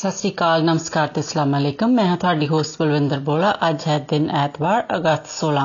ਸਤਿ 0.00 0.10
ਸ੍ਰੀ 0.10 0.30
ਅਕਾਲ 0.30 0.62
ਨਮਸਕਾਰ 0.64 1.08
ਤੇ 1.08 1.20
ਅਸਲਾਮ 1.20 1.56
ਅਲੈਕਮ 1.56 1.90
ਮੈਂ 1.90 2.04
ਹਾਂ 2.06 2.16
ਤੁਹਾਡੀ 2.16 2.46
ਹੋਸਟ 2.48 2.78
ਬਲਵਿੰਦਰ 2.78 3.18
ਬੋਲਾ 3.20 3.52
ਅੱਜ 3.68 3.82
ਹੈ 3.86 3.98
ਦਿਨ 4.10 4.28
ਐਤਵਾਰ 4.36 4.84
ਅਗਸਤ 4.96 5.26
16 5.32 5.64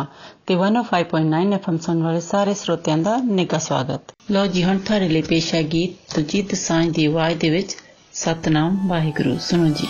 ਤੇ 0.47 0.57
105.9 0.61 1.53
ਐਫਐਮ 1.53 1.77
ਸੁਣ 1.85 2.01
ਵਾਲੇ 2.03 2.19
ਸਾਰੇ 2.21 2.53
ਸਰੋਤਿਆਂ 2.55 2.97
ਦਾ 2.99 3.15
ਨਿੱਘਾ 3.29 3.57
ਸਵਾਗਤ 3.59 4.11
ਲੋ 4.31 4.45
ਜੀ 4.47 4.63
ਹੁਣ 4.63 4.79
ਤੁਹਾਡੇ 4.81 5.07
ਲਈ 5.09 5.21
ਪੇਸ਼ 5.29 5.53
ਹੈ 5.55 5.61
ਗੀਤ 5.71 6.15
ਤੁਜੀਤ 6.15 6.55
ਸਾਂਝ 6.57 6.89
ਦੀ 6.95 7.07
ਵਾਅਦੇ 7.13 7.49
ਵਿੱਚ 7.49 7.75
ਸਤਨਾਮ 8.15 8.77
ਵਾਹਿਗੁਰੂ 8.87 9.37
ਸੁਣੋ 9.41 9.69
ਜੀ 9.73 9.87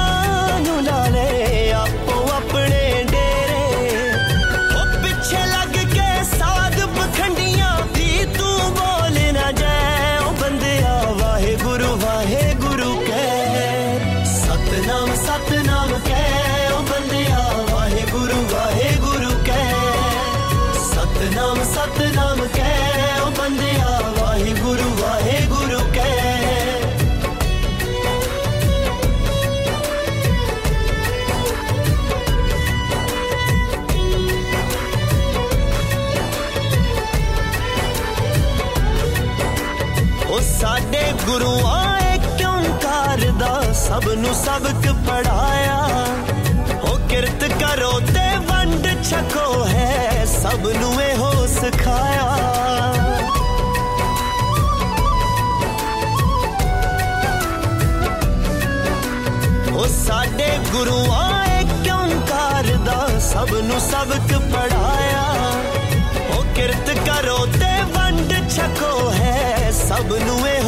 سب 43.98 44.08
ن 44.14 44.32
سبک 44.34 44.86
پڑھایا 45.06 45.78
وہ 46.82 46.96
کرت 47.10 47.44
کرو 47.60 47.90
چکو 49.02 49.64
ہے 49.68 50.24
سب 50.26 50.68
نے 50.70 51.70
کھایا 51.78 52.26
وہ 59.72 59.86
ساڈے 59.86 60.50
گرو 60.74 61.02
آئے 61.12 61.62
کیوںکار 61.82 62.64
دب 62.86 63.54
ن 63.60 63.78
سبک 63.90 64.32
پڑھایا 64.54 65.24
وہ 66.30 66.42
کرت 66.56 66.90
کرو 67.06 67.44
تنڈ 67.52 68.32
چکو 68.56 69.10
ہے 69.18 69.70
سب 69.72 70.16
نے 70.16 70.58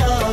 Maria. 0.00 0.27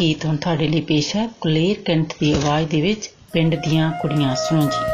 ਗੀਤ 0.00 0.24
ਹੁਣ 0.26 0.36
ਤੁਹਾਡੇ 0.36 0.68
ਲਈ 0.68 0.80
ਪੇਸ਼ 0.80 1.14
ਹੈ 1.16 1.26
ਕੁਲੇਰ 1.40 1.82
ਕੰਠ 1.86 2.14
ਦੀ 2.20 2.32
ਆਵਾਜ਼ 2.32 2.68
ਦੇ 2.68 2.80
ਵਿੱਚ 2.80 3.10
ਪਿੰਡ 3.32 3.54
ਦੀਆਂ 3.54 3.90
ਕੁੜੀਆਂ 3.92 4.34
ਸੁਣੋ 4.36 4.62
ਜੀ 4.62 4.93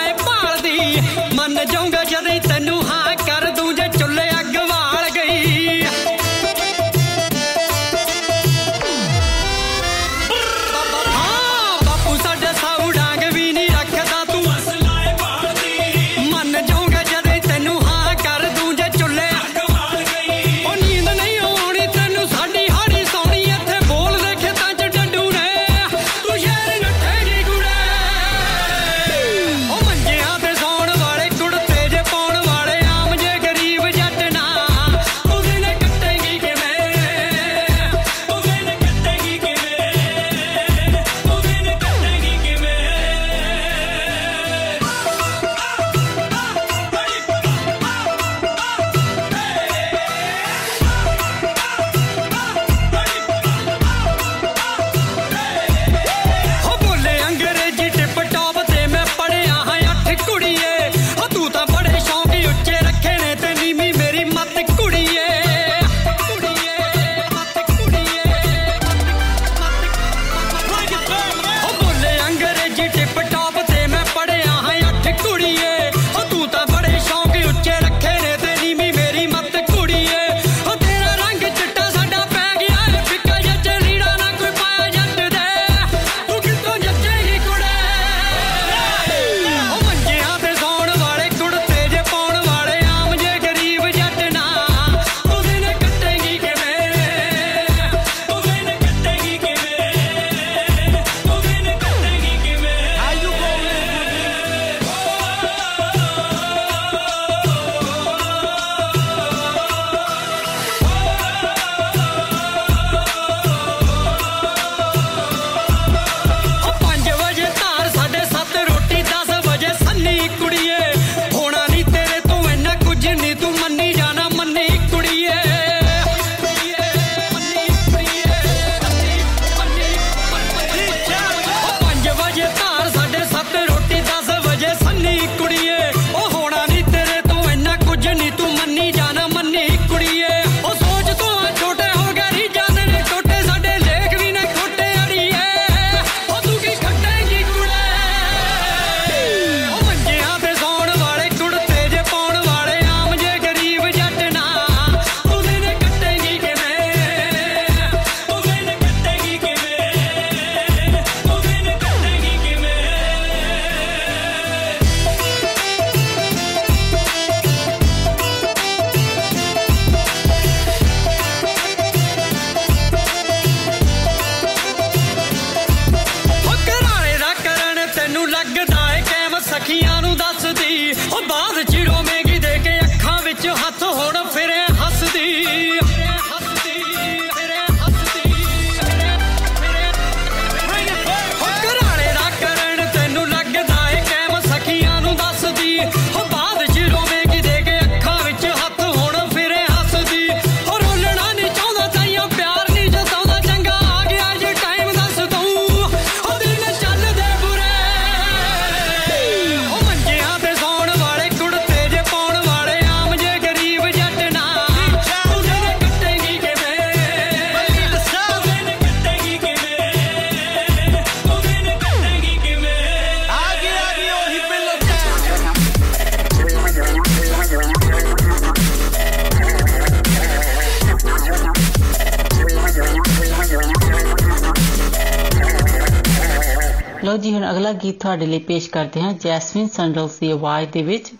پیش 238.47 238.69
کرتے 238.69 238.99
ہیں 238.99 239.13
جیسون 239.19 239.67
سنڈلس 239.69 240.19
کی 240.19 240.31
آواز 240.31 240.65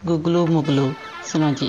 دگلو 0.07 0.45
مگلو 0.47 0.87
سما 1.23 1.51
جی 1.51 1.69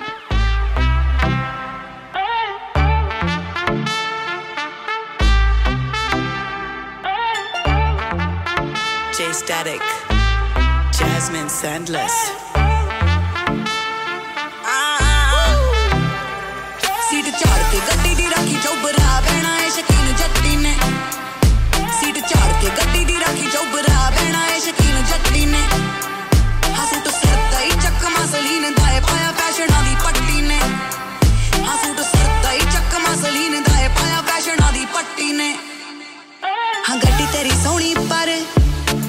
ਹਾਂ 36.93 36.99
ਗੱਡੀ 37.01 37.27
ਤੇਰੀ 37.33 37.51
ਸੋਹਣੀ 37.63 37.95
ਪਰ 38.09 38.29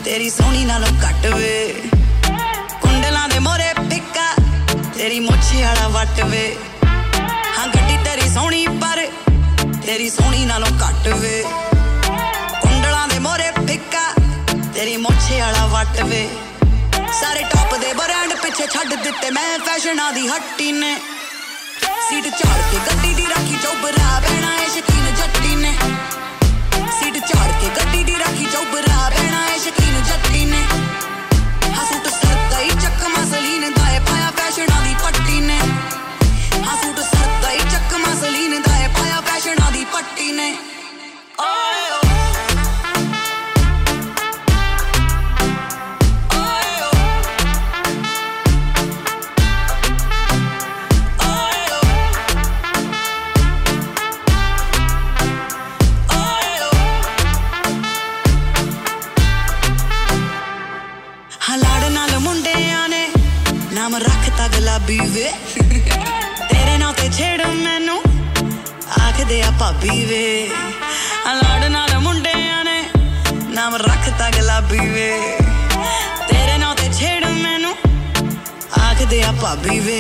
ਤੇਰੀ 0.04 0.30
ਸੋਹਣੀ 0.30 0.64
ਨਾਲੋਂ 0.66 0.88
ਘੱਟ 1.02 1.26
ਵੇ 1.28 1.82
ਕੁੰਡਲਾਂ 2.82 3.28
ਦੇ 3.30 3.40
ਮੋਰੇ 3.40 3.66
ਪਿੱਕਾ 3.80 4.28
ਤੇਰੀ 4.98 5.20
ਮੋਛੀ 5.20 5.62
ਵਾਲਾ 5.64 5.88
ਵੱਟ 5.96 6.22
ਵੇ 6.26 6.46
ਹਾਂ 7.58 7.68
ਗੱਡੀ 7.68 7.98
ਤੇਰੀ 8.06 8.30
ਸੋਹਣੀ 8.30 8.66
ਪਰ 8.82 9.02
ਤੇਰੀ 9.86 10.10
ਸੋਹਣੀ 10.10 10.46
ਨਾਲੋਂ 10.46 10.70
ਘੱਟ 10.82 11.08
ਵੇ 11.16 11.44
ਕੁੰਡਲਾਂ 12.62 13.08
ਦੇ 13.08 13.20
ਮੋਰੇ 13.20 13.52
ਪਿੱਕਾ 13.60 14.06
ਤੇਰੀ 14.74 14.96
ਮੋਛੀ 15.00 15.40
ਵਾਲਾ 15.40 15.66
ਵੱਟ 15.74 16.02
ਵੇ 16.04 16.28
ਸਾਰੇ 17.20 17.44
ਟੌਪ 17.46 17.76
ਦੇ 17.82 17.94
ਬ੍ਰਾਂਡ 17.94 18.34
ਪਿੱਛੇ 18.44 18.68
ਛੱਡ 18.68 18.94
ਦਿੱਤੇ 18.96 19.32
ਮੈਂ 19.32 19.58
ਫੈਸ਼ਨਾਂ 19.66 20.12
ਦੀ 20.14 20.28
ਹੱਟੀ 20.28 20.72
ਨੇ 20.72 20.96
ਸੀਟ 22.10 22.30
ਝਾੜ 22.30 22.62
ਕੇ 22.72 22.80
ਗੱਡੀ 22.88 23.14
ਦੀ 23.14 23.28
ਰਾਖੀ 23.28 23.58
ਚੋਬਰਾ 23.64 24.20
ਬਹਿਣਾ 24.20 24.56
ਏ 24.56 24.70
ਸ਼ਕੀਨ 24.74 25.14
ਜੱਟੀ 25.16 25.56
ਨੇ 25.56 25.76
ਸੀਟ 27.00 27.18
ਝਾੜ 27.28 27.50
ਕੇ 27.62 27.70
ਗੱਡੀ 27.78 28.04
ਦੀ 28.04 28.18
ਰਾਖੀ 28.20 28.46
ਚੌਬਰਾ 28.46 29.10
ਬਹਿਣਾ 29.10 29.46
ਏ 29.48 29.58
ਸ਼ਕੀਨ 29.60 30.02
ਜੱਟੀ 30.10 30.46
ਨੇ 30.46 30.62
ਹਸੂਟ 31.70 32.08
ਸਰਤਾਈ 32.10 32.70
ਚੱਕ 32.72 33.04
ਮਸਲੀ 33.18 33.58
ਨੇ 33.60 33.70
ਦਾਏ 33.78 34.00
ਪਾਇਆ 34.10 34.32
ਫੈਸ਼ਨਾਂ 34.38 34.82
ਦੀ 34.84 34.96
ਪੱਟੀ 35.04 35.40
ਨੇ 35.42 35.60
ਹਸੂਟ 35.60 37.00
ਸਰਤਾਈ 37.06 37.60
ਚੱਕ 37.72 37.94
ਮਸਲੀ 38.08 38.48
ਨੇ 38.48 38.60
ਦਾਏ 38.68 38.88
ਪਾਇਆ 39.00 39.22
ਫੈਸ਼ਨਾਂ 39.28 39.72
ਦੀ 39.72 39.86
ਪੱਟੀ 39.94 40.32
ਨੇ 40.32 40.54
ਓਏ 41.42 41.83
ਪੰਜਾਬੀ 64.74 65.00
ਵੇ 65.08 65.24
ਤੇਰੇ 66.42 66.78
ਨਾਲ 66.78 66.94
ਤੇ 66.94 67.10
ਛੇੜ 67.10 67.46
ਮੈਨੂੰ 67.48 67.98
ਆਖਦੇ 69.00 69.42
ਆ 69.44 69.50
ਭਾਬੀ 69.60 70.06
ਵੇ 70.06 70.48
ਲੜ 71.34 71.68
ਨਾਲ 71.72 71.98
ਮੁੰਡਿਆਂ 72.00 72.64
ਨੇ 72.64 72.82
ਨਾਮ 73.50 73.76
ਰੱਖਤਾ 73.78 74.30
ਗਲਾਬੀ 74.30 74.80
ਵੇ 74.88 75.12
ਤੇਰੇ 76.30 76.58
ਨਾਲ 76.58 76.76
ਤੇ 76.76 76.90
ਛੇੜ 76.94 77.26
ਮੈਨੂੰ 77.26 77.76
ਆਖਦੇ 78.80 79.22
ਆ 79.24 79.32
ਭਾਬੀ 79.42 79.80
ਵੇ 79.80 80.00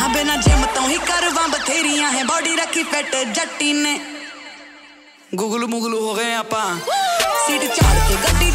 ਹਾਂ 0.00 0.08
ਬਿਨਾ 0.08 0.36
ਜਿਮ 0.38 0.64
ਤੋਂ 0.74 0.88
ਹੀ 0.88 0.98
ਕਰਵਾਂ 1.08 1.48
ਬਥੇਰੀਆਂ 1.48 2.12
ਹੈ 2.12 2.24
ਬਾਡੀ 2.24 2.56
ਰੱਖੀ 2.56 2.82
ਫਿੱਟ 2.84 3.16
ਜੱਟੀ 3.34 3.72
ਨੇ 3.74 3.98
ਗੁਗਲ 5.34 5.66
ਮੁਗਲ 5.66 5.94
ਹੋ 5.94 6.14
ਗਏ 6.14 6.34
ਆਪਾਂ 6.34 6.64
ਸੀਟ 7.46 7.64
ਝਾੜ 7.74 7.96
ਕੇ 8.08 8.16
ਗੱਡੀ 8.24 8.47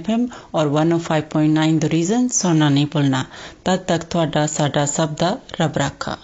اور 0.51 0.67
دا 1.83 1.89
ریزن 1.93 2.29
سننا 2.29 2.69
نہیں 2.69 2.85
بھولنا 2.93 3.23
تد 3.63 3.85
تک 3.87 4.11
تھوڑا 4.11 4.47
ساڈا 4.47 4.87
سب 4.87 5.21
دا 5.21 5.35
رب 5.61 5.77
رکھا 5.77 6.17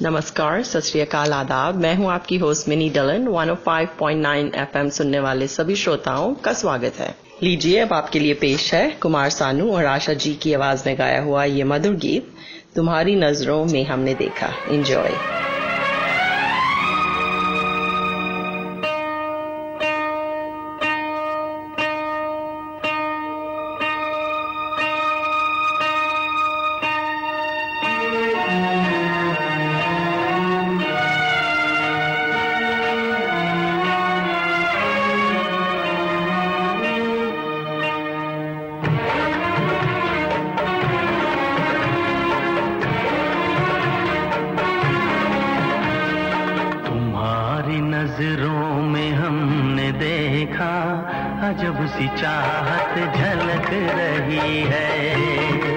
نمسکار 0.00 0.60
اکال 0.94 1.32
آداب 1.32 1.76
میں 1.76 1.94
ہوں 1.94 2.10
آپ 2.10 2.26
کی 2.28 2.40
ہوسٹ 2.40 2.68
منی 2.68 2.88
ڈلن 2.88 3.28
ون 3.28 3.50
او 3.50 3.54
five 3.64 3.88
point 3.98 4.22
nine 4.22 4.48
F 4.52 4.76
M 4.76 4.90
سننے 4.90 5.20
والے 5.20 5.46
سبھی 5.46 5.74
شروتاؤں 5.74 6.34
کا 6.34 6.54
سواگت 6.54 7.00
ہے 7.00 7.10
لیجیے 7.40 7.82
اب 7.82 7.94
آپ 7.94 8.12
کے 8.12 8.18
لیے 8.18 8.34
پیش 8.34 8.72
ہے 8.74 8.88
کمار 9.00 9.30
سانو 9.30 9.74
اور 9.74 9.84
آشا 9.84 10.12
جی 10.12 10.34
کی 10.40 10.54
آواز 10.54 10.86
میں 10.86 10.94
گایا 10.98 11.22
ہوا 11.22 11.44
یہ 11.44 11.64
مدر 11.64 11.92
گیت 12.02 12.36
تمہاری 12.74 13.14
نظروں 13.14 13.64
میں 13.64 13.84
ہم 13.84 14.00
نے 14.00 14.14
دیکھا 14.14 14.50
انجوائے 14.66 15.14
جب 51.52 51.86
چاہت 52.16 52.94
جھلک 53.14 53.72
رہی 53.96 54.66
ہے 54.70 55.76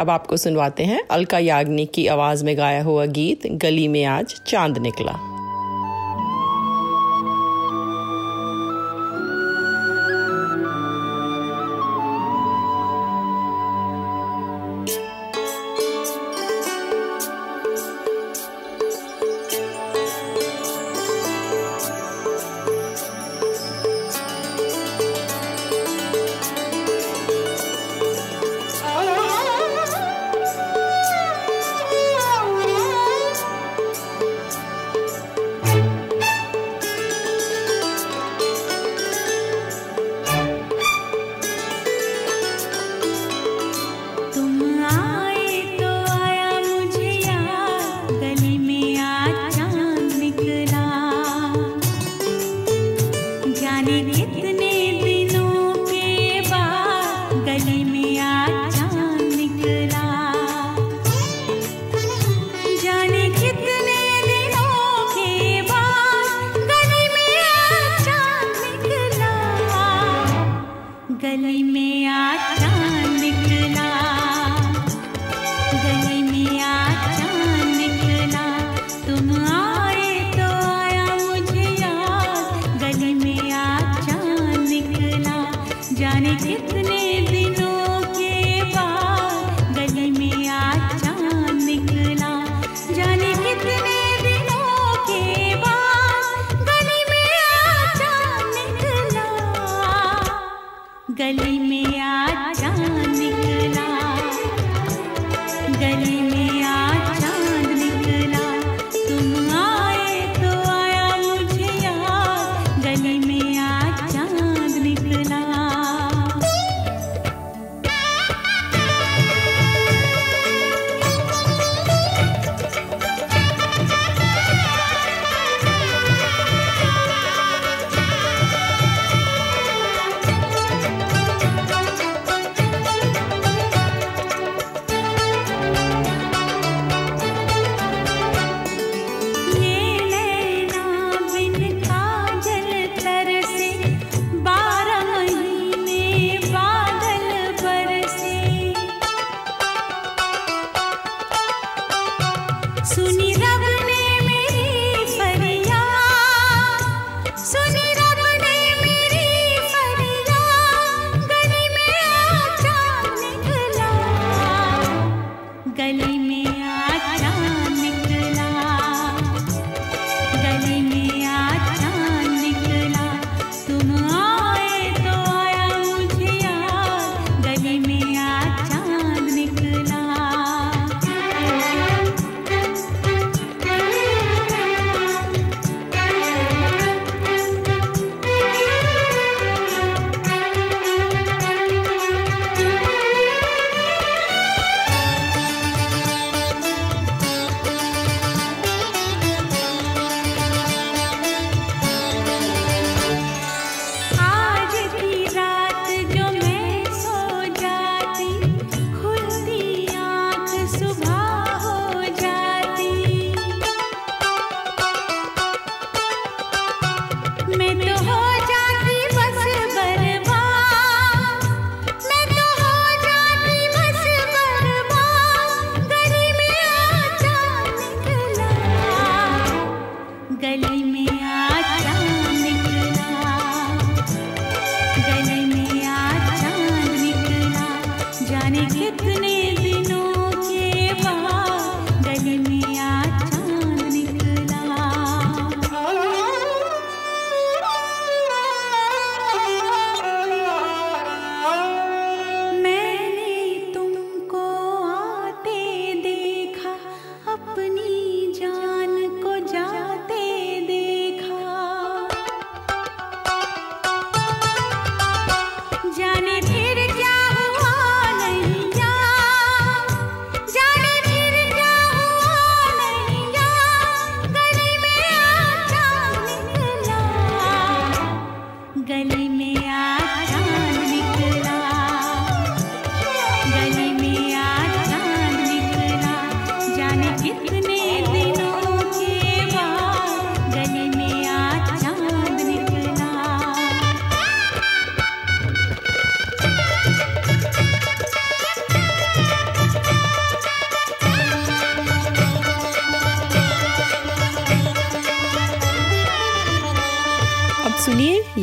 اب 0.00 0.10
آپ 0.10 0.26
کو 0.26 0.36
سنواتے 0.36 0.84
ہیں 0.84 0.98
الکا 1.08 1.38
یاگنک 1.38 1.92
کی 1.92 2.08
آواز 2.08 2.44
میں 2.44 2.56
گایا 2.56 2.84
ہوا 2.84 3.04
گیت 3.16 3.46
گلی 3.62 3.88
میں 3.88 4.04
آج 4.06 4.34
چاند 4.44 4.78
نکلا 4.78 5.12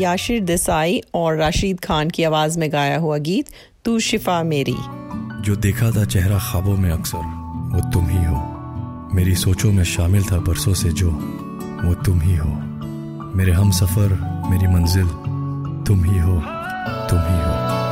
یاشر 0.08 0.54
اور 1.12 1.36
راشید 1.36 1.86
خان 1.88 2.10
کی 2.10 2.26
آواز 2.26 2.58
میں 2.58 2.68
گایا 2.72 3.00
ہوا 3.00 3.18
گیت 3.18 3.50
تو 3.84 4.00
شفا 4.00 4.42
میری 4.44 4.76
جو 5.44 5.56
دیکھا 5.56 5.90
تھا 5.90 6.06
چہرہ 6.06 6.38
خوابوں 6.42 6.78
میں 6.78 6.92
اکثر 6.92 7.26
وہ 7.74 7.82
تم 7.94 8.08
ہی 8.10 8.26
ہو 8.26 8.42
میری 9.14 9.36
سوچوں 9.36 9.72
میں 9.72 9.84
شامل 9.84 10.22
تھا 10.22 10.38
برسوں 10.40 10.74
سے 10.74 10.92
جو 10.92 11.10
وہ 11.84 11.94
تم 12.06 12.22
ہی 12.22 12.38
ہو 12.40 12.54
میرے 13.36 13.52
ہم 13.52 13.72
سفر 13.72 14.14
میری 14.50 14.68
منزل 14.68 15.08
تم 15.86 16.04
ہی 16.04 16.20
ہو 16.22 16.40
تم 17.10 17.18
ہی 17.18 17.40
ہو 17.40 17.87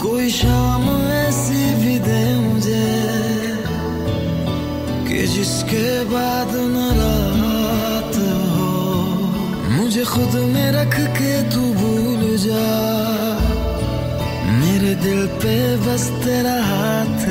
کوئی 0.00 0.29
شام 0.29 0.87
ایسی 0.89 1.63
بھی 1.81 1.97
دے 1.99 2.23
مجھے 2.37 2.85
کہ 5.07 5.25
جس 5.27 5.53
کے 5.69 5.87
بعد 6.11 6.55
نہ 6.67 6.87
رات 6.97 8.17
ہو 8.49 8.71
مجھے 9.69 10.03
خود 10.05 10.35
میں 10.45 10.71
رکھ 10.71 10.99
کے 11.19 11.35
تو 11.53 11.71
بھول 11.73 12.35
جا 12.37 12.65
میرے 14.51 14.93
دل 15.03 15.25
پہ 15.41 15.57
بس 15.85 16.09
تیرا 16.23 16.57
ہاتھ 16.61 17.25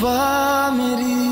vomiting. 0.00 1.27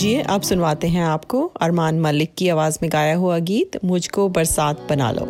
جی 0.00 0.22
اب 0.26 0.44
سنواتے 0.44 0.88
ہیں 0.88 1.02
آپ 1.02 1.28
کو 1.28 1.48
ارمان 1.60 2.02
ملک 2.02 2.36
کی 2.36 2.50
آواز 2.50 2.78
میں 2.80 2.88
گایا 2.92 3.16
ہوا 3.16 3.38
گیت 3.48 3.76
مجھ 3.82 4.10
کو 4.10 4.28
برسات 4.28 4.76
بنا 4.88 5.12
لو 5.12 5.24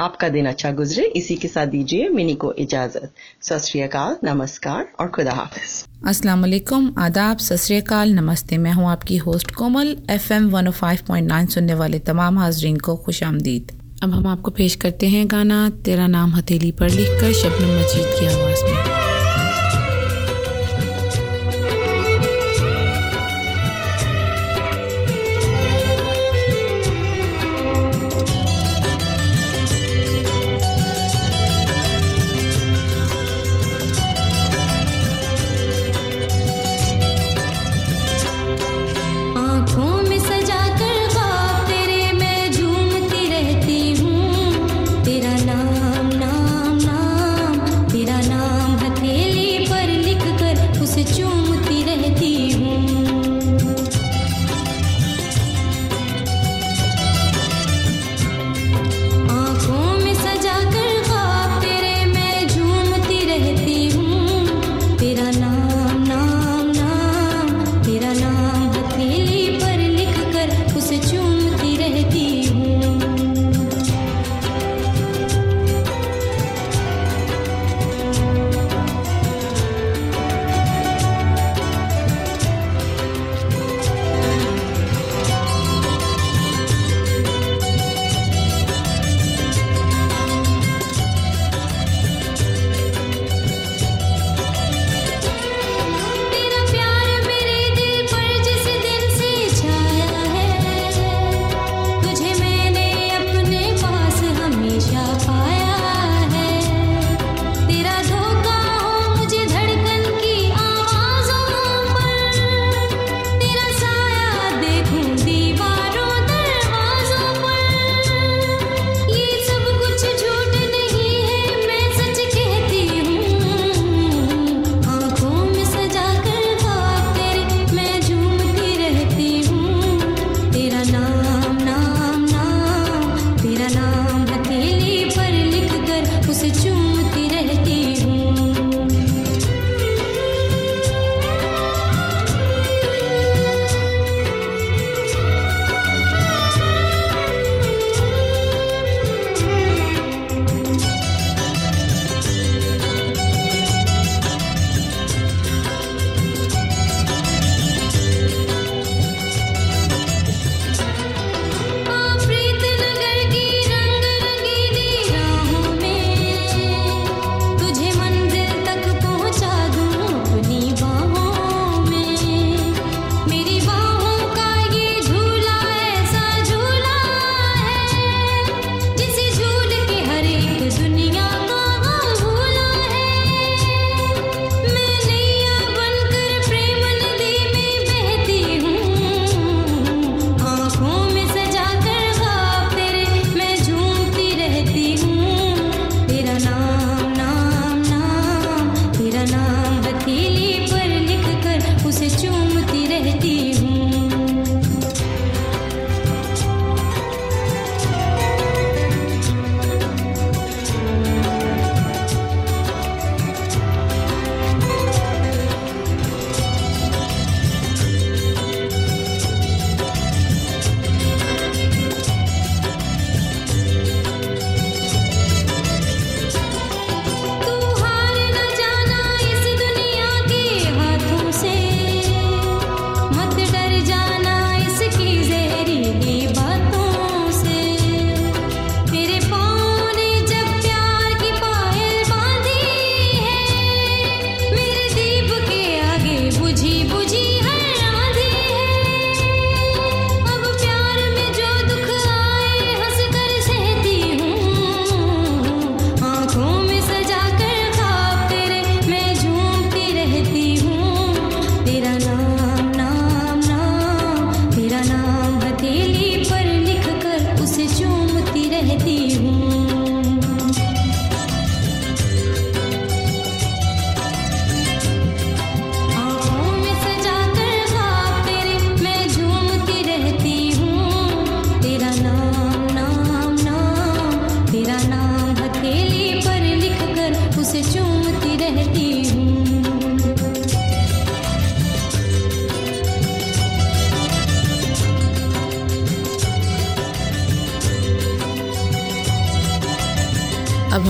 آپ 0.00 0.18
کا 0.20 0.28
دن 0.34 0.48
اچھا 0.48 0.72
گزرے 0.80 1.04
اسی 1.14 1.36
کے 1.36 1.48
ساتھ 1.48 1.70
دیجیے 1.70 2.08
منی 2.10 2.36
کو 2.36 2.52
اجازت 2.58 3.06
سسری 3.44 3.82
اکال 3.84 4.14
نمسکار 4.24 4.84
اور 5.00 5.10
خدا 5.10 5.36
حافظ 5.36 5.84
السلام 6.04 6.44
علیکم 6.44 6.90
آداب 6.98 7.42
سسری 7.42 7.78
اکال 7.78 8.16
نمستے 8.16 8.58
میں 8.58 8.74
ہوں 8.74 8.90
آپ 8.92 9.04
کی 9.04 9.20
ہوسٹ 9.20 9.52
کومل 9.54 9.94
ایف 10.08 10.32
ایم 10.32 10.50
105.9 10.56 11.46
سننے 11.50 11.74
والے 11.74 12.00
تمام 12.06 12.38
حاضرین 12.38 12.78
کو 12.80 12.96
خوش 12.98 13.24
آمدید 13.24 13.72
اب 14.02 14.18
ہم 14.18 14.28
آپ 14.28 14.42
کو 14.42 14.52
پیش 14.54 14.78
کرتے 14.78 15.08
ہیں 15.08 15.26
گانا 15.32 15.68
تیرا 15.86 16.08
نام 16.10 16.38
ہتھیلی 16.40 16.72
پر 16.72 16.90
لکھ 16.92 17.20
کر 17.22 17.32
شبنم 17.34 17.76
مجید 17.76 18.20
کی 18.20 18.28
آواز 18.28 18.64
میں 18.64 19.05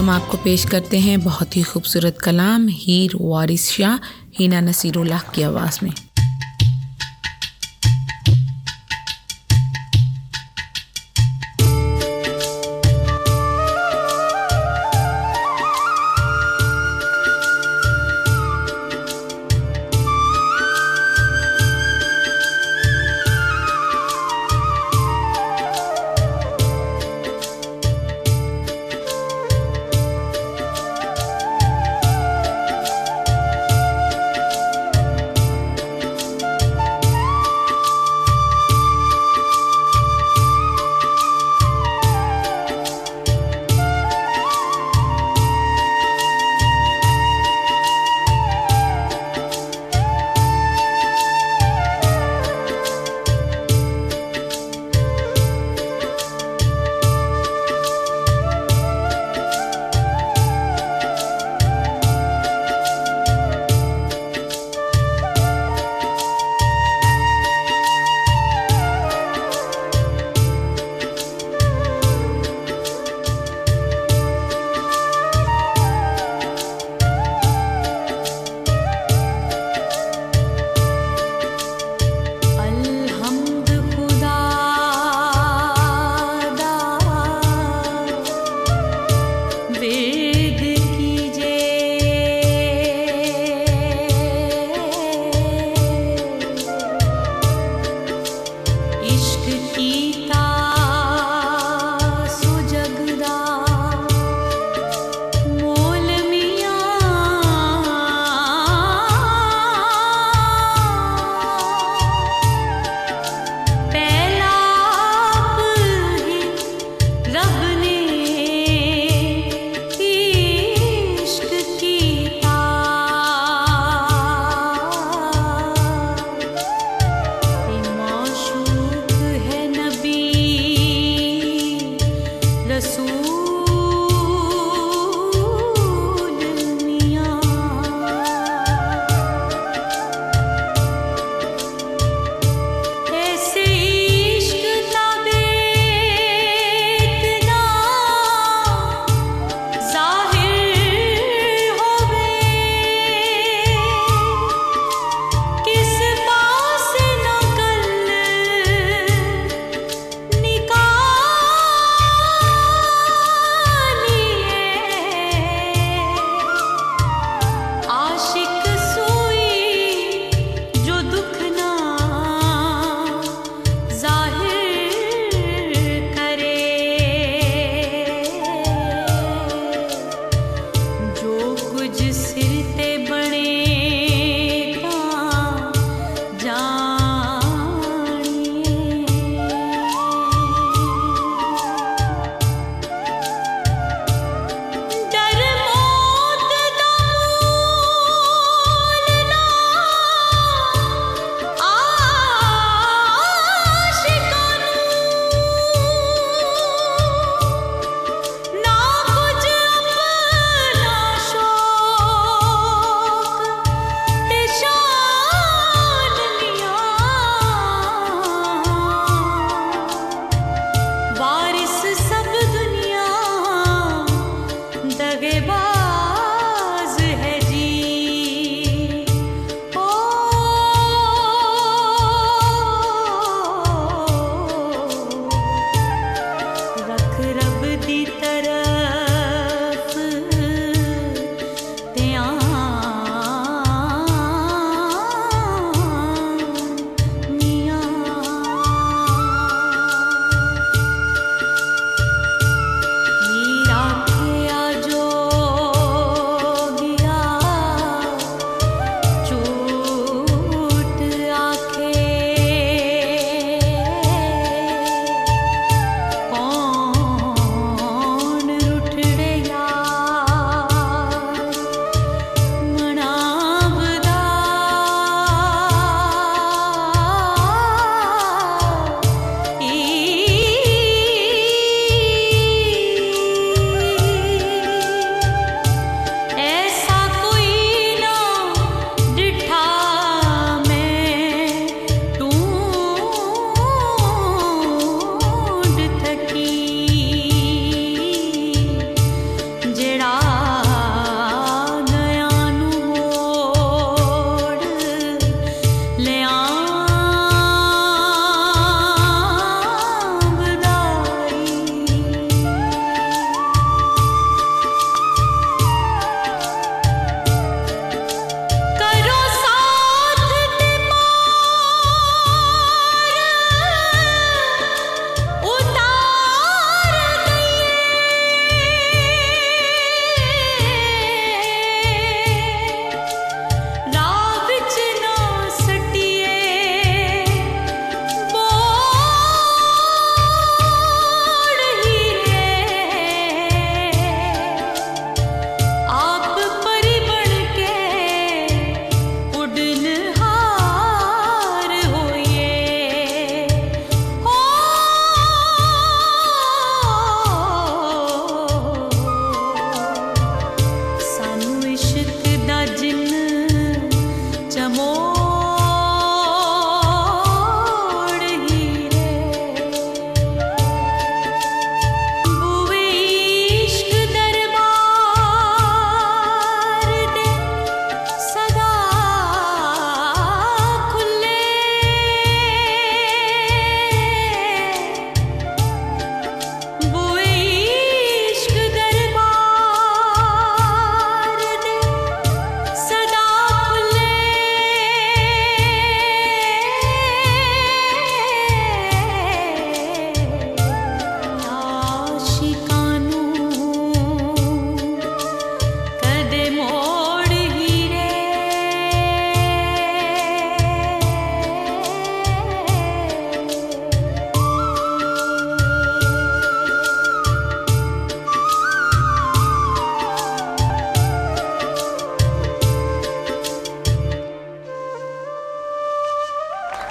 ہم 0.05 0.09
آپ 0.09 0.27
کو 0.27 0.37
پیش 0.43 0.63
کرتے 0.65 0.97
ہیں 0.99 1.15
بہت 1.17 1.55
ہی 1.57 1.61
خوبصورت 1.61 2.19
کلام 2.21 2.67
ہیر 2.87 3.15
وارث 3.19 3.69
شاہ 3.69 3.95
ہینا 4.39 4.59
نصیر 4.59 4.97
اللہ 4.97 5.31
کی 5.31 5.43
آواز 5.43 5.81
میں 5.81 5.89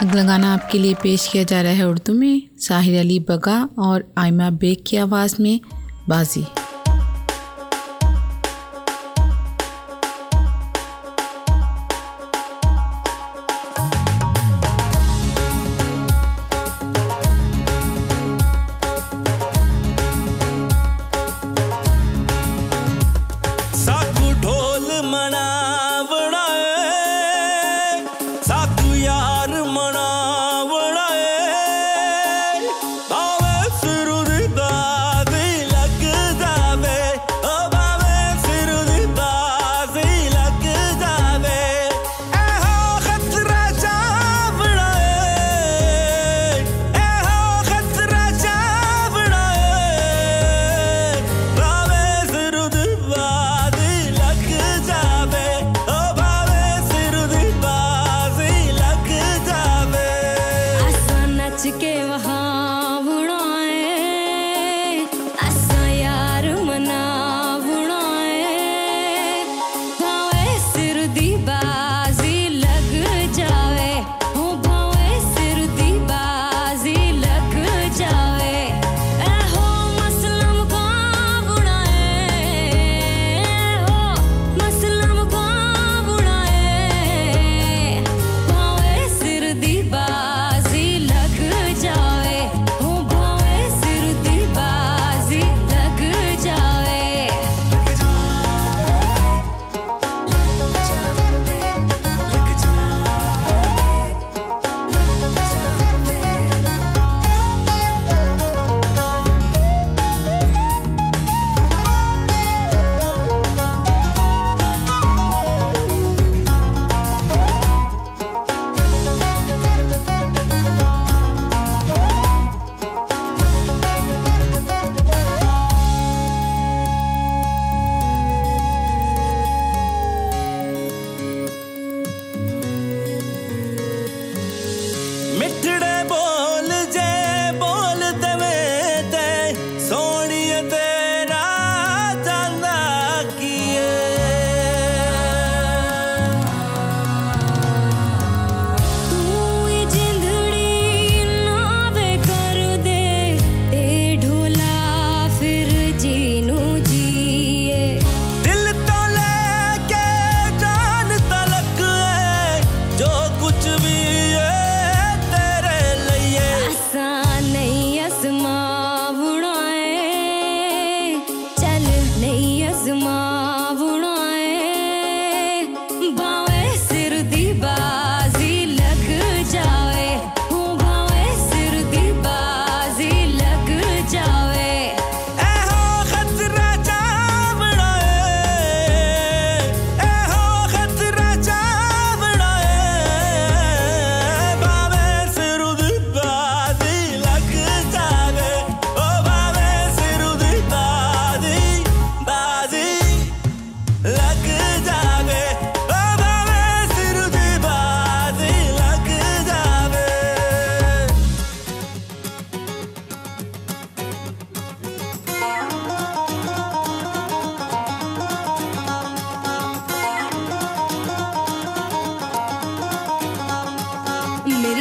اگلا 0.01 0.23
گانا 0.27 0.53
آپ 0.53 0.71
کے 0.71 0.79
لیے 0.79 0.95
پیش 1.03 1.29
کیا 1.31 1.43
جا 1.49 1.63
رہا 1.63 1.77
ہے 1.79 1.83
اردو 1.83 2.15
میں 2.15 2.39
ساحر 2.61 3.01
علی 3.01 3.19
بگا 3.19 3.67
اور 3.77 4.01
آئمہ 4.17 4.51
بیگ 4.61 4.85
کی 4.85 4.99
آواز 4.99 5.41
میں 5.41 5.57
بازی 6.09 6.43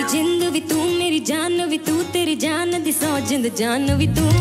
ਮੇਰੀ 0.03 0.11
ਜਿੰਦ 0.11 0.43
ਵੀ 0.51 0.59
ਤੂੰ 0.59 0.85
ਮੇਰੀ 0.89 1.19
ਜਾਨ 1.19 1.65
ਵੀ 1.67 1.77
ਤੂੰ 1.77 2.03
ਤੇਰੀ 2.13 2.33
ਜਾਨ 2.35 2.83
ਦੀ 2.83 2.91
ਸੌ 2.91 3.19
ਜਿੰਦ 3.19 3.47
ਜਾਨ 3.55 3.93
ਵੀ 3.97 4.07
ਤੂੰ 4.07 4.31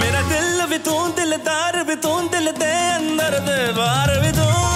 ਮੇਰਾ 0.00 0.20
ਦਿਲ 0.22 0.66
ਵੀ 0.66 0.78
ਤੂੰ 0.80 1.10
ਦਿਲਦਾਰ 1.16 1.82
ਵੀ 1.84 1.94
ਤੂੰ 1.96 2.28
ਦਿਲ 2.28 2.52
ਦੇ 2.52 2.74
ਅੰਦਰ 2.96 3.38
ਦੇ 3.40 3.72
ਬਾਹਰ 3.72 4.18
ਵੀ 4.20 4.32
ਤੂੰ 4.32 4.75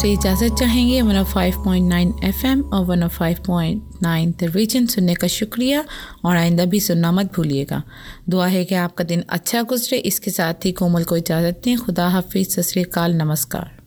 سے 0.00 0.12
اجازت 0.12 0.58
چاہیں 0.58 0.88
گے 0.88 1.00
one 1.02 1.16
of 1.16 1.32
five 1.32 1.62
point 1.62 1.88
nine 1.88 2.10
F 2.22 2.44
M 2.44 2.62
اور 2.72 2.84
one 2.88 3.02
of 3.02 3.12
five 3.14 3.36
point 3.46 4.02
nine 4.02 4.32
تھرویژن 4.32 4.86
سننے 4.86 5.14
کا 5.14 5.26
شکریہ 5.26 5.76
اور 6.22 6.36
آئندہ 6.36 6.64
بھی 6.64 6.80
سننا 6.80 7.10
مت 7.10 7.34
بھولیے 7.34 7.64
گا 7.70 7.80
دعا 8.32 8.50
ہے 8.52 8.64
کہ 8.64 8.74
آپ 8.74 8.94
کا 8.96 9.04
دن 9.08 9.20
اچھا 9.28 9.62
گزرے 9.70 10.00
اس 10.04 10.20
کے 10.20 10.30
ساتھ 10.30 10.66
ہی 10.66 10.72
کومل 10.72 11.04
کو 11.04 11.14
اجازت 11.14 11.64
دیں 11.64 11.76
خدا 11.76 12.08
حافظ 12.08 12.54
سسری 12.54 12.82
کال 12.82 13.16
نمسکار 13.16 13.79